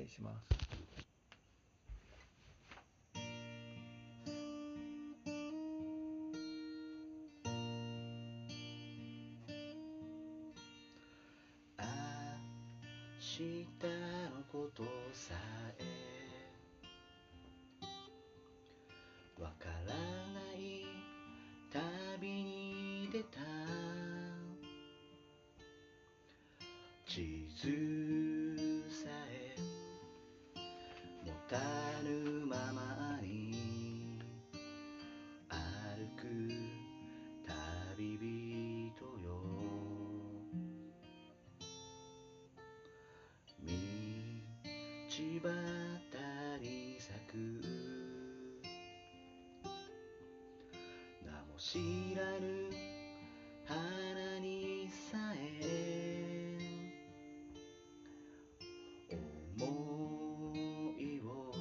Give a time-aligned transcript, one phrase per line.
[0.00, 0.60] 願いします。
[13.32, 13.72] 明日
[14.34, 14.82] のこと
[15.12, 15.34] さ
[15.78, 15.82] え
[19.42, 19.99] わから
[45.20, 47.36] 道端に咲く。
[51.22, 52.70] 名も知らぬ
[53.66, 56.56] 花にさえ。
[59.58, 60.56] 思
[60.98, 61.52] いを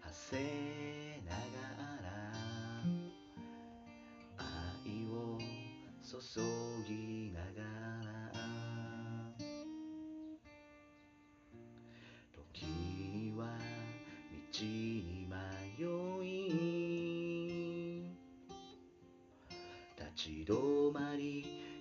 [0.00, 1.36] 馳せなが
[2.02, 2.08] ら
[4.38, 5.38] 愛を
[6.02, 6.16] 注
[6.88, 7.19] ぎ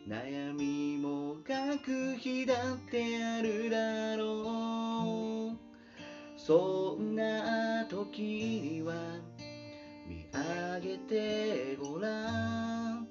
[0.10, 5.58] 悩みもがく日だってあるだろう。
[6.36, 8.96] そんな時には
[10.08, 12.26] 見上げてごら
[12.96, 13.08] ん。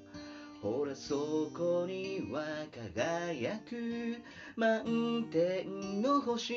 [0.61, 4.17] ほらそこには輝く
[4.57, 6.53] 満天の星。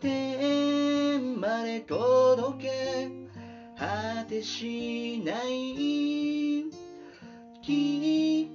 [0.00, 3.10] 天まで届け
[3.76, 6.21] 果てしない。
[7.62, 8.50] 君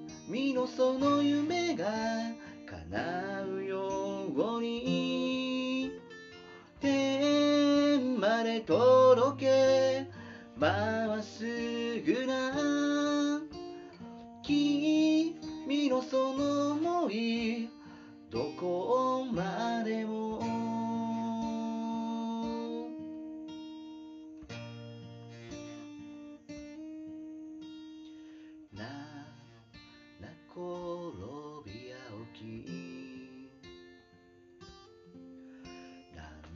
[0.53, 1.86] のその夢が
[2.66, 5.94] 叶うように
[6.81, 10.08] 天まで届け
[10.58, 13.39] まっすぐな
[14.43, 15.37] 君
[15.89, 17.70] のその想い
[18.30, 19.46] どこまで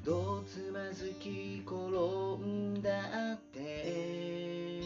[0.03, 1.75] どつまずき転
[2.43, 2.89] んだ
[3.33, 4.81] って。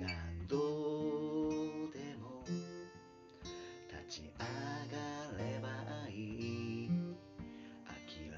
[0.00, 0.08] 何
[0.48, 0.56] 度
[1.92, 2.42] でも
[3.86, 4.96] 立ち上が
[5.36, 5.68] れば
[6.08, 6.12] い
[6.86, 6.88] い。
[7.84, 8.32] 諦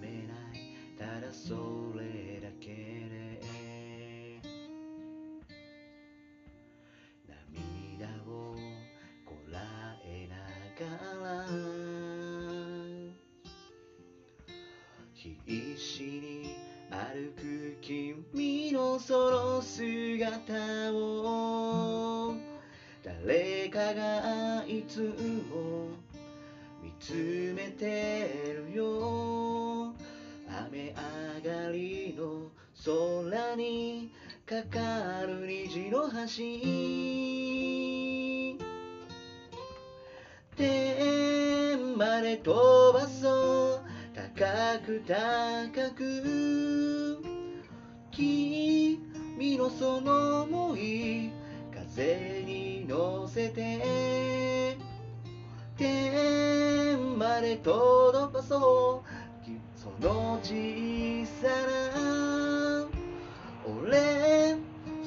[0.00, 0.56] めない。
[0.96, 1.77] ただそう
[17.14, 22.34] 歩く君のその姿を
[23.02, 25.88] 誰かがいつも
[26.82, 29.94] 見つめてるよ。
[30.50, 30.94] 雨
[31.42, 32.50] 上がりの
[32.84, 34.12] 空に
[34.44, 36.18] かかる虹の橋
[40.56, 43.88] 天まで飛ばそう。
[44.38, 46.87] 高く高く。
[48.18, 48.98] 君
[49.56, 51.30] のその想い
[51.72, 54.76] 風に乗せて
[55.76, 62.88] 天まで届かそうその小さな
[63.64, 64.56] 俺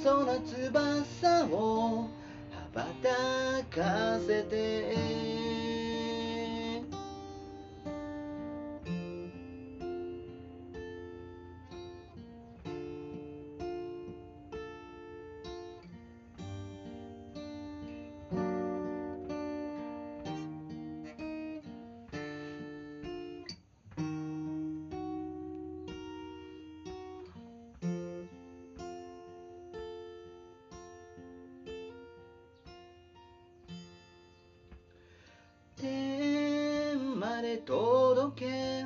[0.02, 2.08] その翼を
[2.50, 3.10] 羽ばた
[3.66, 5.31] かせて
[37.42, 38.86] まで届け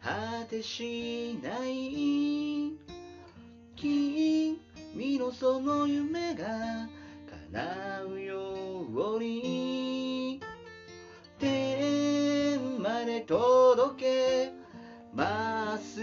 [0.00, 2.70] 果てしない
[3.74, 6.46] 君のその夢が
[7.50, 10.40] 叶うように。
[11.40, 14.52] 天まで届け
[15.12, 16.00] まっす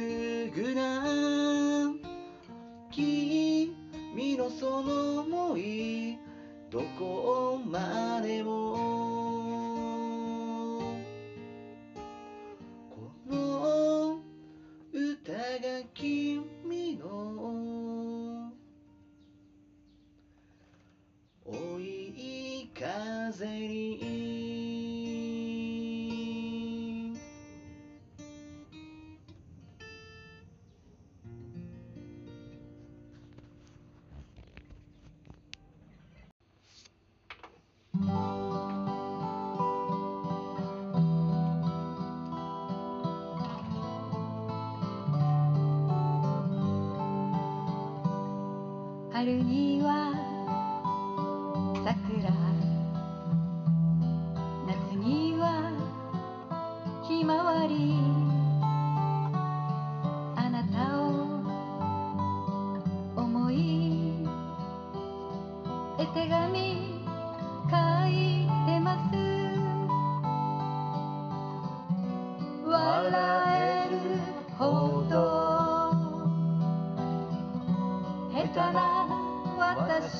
[0.49, 1.93] ぐな
[2.91, 3.71] 君
[4.35, 6.17] のその想い。
[6.69, 8.56] どこまでも
[15.97, 16.26] aqui.
[49.27, 50.13] 春には
[51.83, 52.36] 桜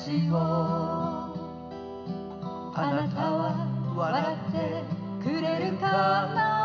[0.08, 0.36] 私を。
[2.74, 4.82] あなたは笑って
[5.22, 5.86] くれるか
[6.34, 6.64] な。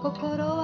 [0.00, 0.55] 心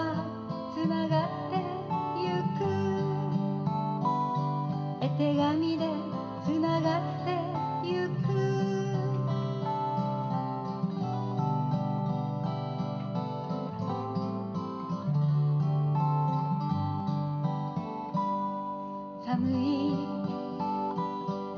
[19.32, 19.96] 寒い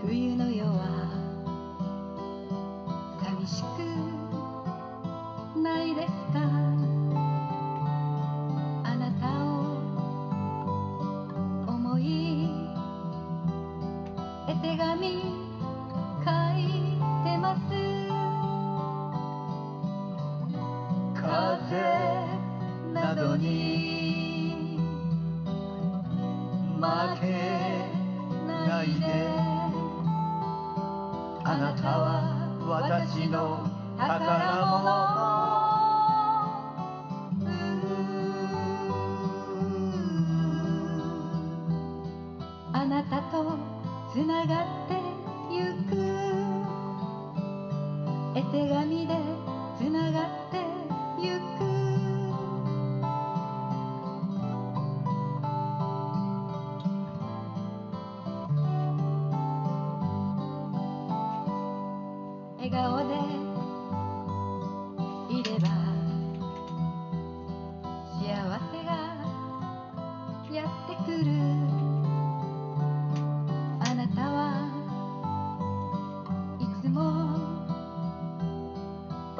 [0.06, 1.10] 冬の夜は
[3.20, 6.38] 寂しくないですか？
[8.84, 9.80] あなたを
[11.66, 12.48] 思い
[14.46, 15.08] 絵手紙
[16.24, 16.62] 書い
[17.24, 17.93] てます。
[31.54, 33.60] あなたは私の
[33.96, 34.18] 宝
[34.66, 34.90] 物。
[42.72, 43.56] あなたと
[44.12, 44.98] つながって
[45.48, 45.94] ゆく。
[48.34, 49.16] 絵手紙で
[49.78, 50.66] つながって
[51.20, 51.93] ゆく。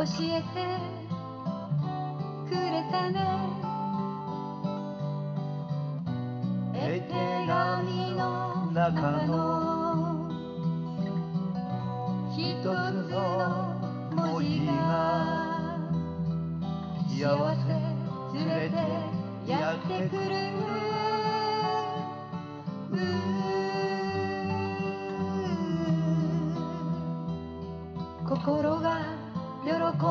[0.05, 0.45] 教えて
[2.47, 3.17] くれたね。
[6.75, 7.15] 絵手
[7.49, 10.31] 紙の中の
[12.37, 12.67] 一つ
[13.09, 13.17] の
[14.15, 15.81] 文字が
[17.09, 17.17] 幸
[17.57, 18.69] せ連れ。
[18.69, 18.77] て
[19.51, 20.45] やってくる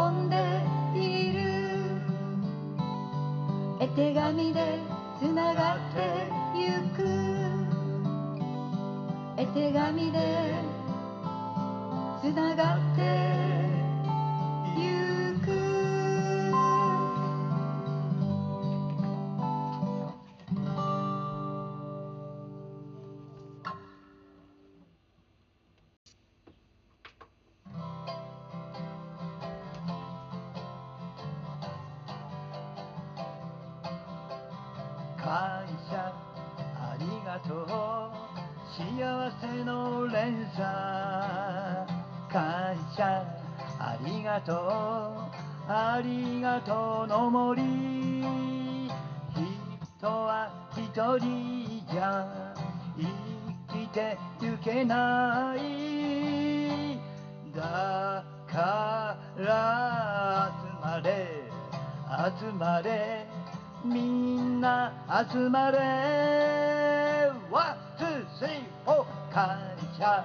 [0.10, 0.64] んで
[0.96, 1.42] いる。
[3.80, 4.80] 絵手紙で
[5.20, 7.04] つながってゆく。
[9.38, 10.54] 絵手紙で
[12.22, 13.73] つながってゆ
[35.24, 36.12] 感謝
[36.76, 38.34] ありがとう。
[38.74, 40.66] 幸せの連鎖
[42.30, 43.24] 感謝
[43.80, 47.62] ありがとうありがとうの森。
[49.98, 52.28] 人は一人じゃ
[52.98, 57.00] 生きてゆけない。
[57.56, 61.44] だから集まれ。
[62.40, 63.33] 集まれ。
[63.84, 64.94] みんな
[65.30, 65.78] 集まれ。
[67.52, 69.60] ワンツースリーフォー感
[69.98, 70.24] 謝。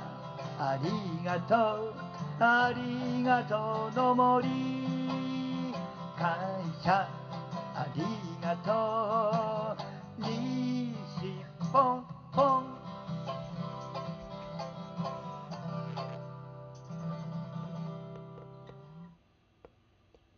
[0.60, 1.54] ありがと
[1.86, 1.94] う。
[2.38, 3.96] ありがとう。
[3.96, 4.48] の森
[6.16, 6.36] 感
[6.84, 7.08] 謝
[7.74, 8.02] あり
[8.40, 10.22] がとう。
[10.22, 11.32] 西
[11.72, 12.77] ポンポン